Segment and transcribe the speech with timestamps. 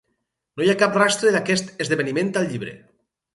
[0.61, 2.75] No hi ha cap rastre d'aquest esdeveniment al llibre.